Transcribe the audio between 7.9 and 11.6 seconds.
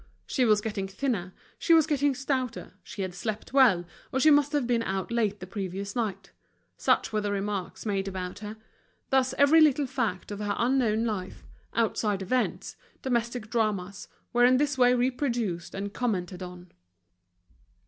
about her: thus every little fact of her unknown life,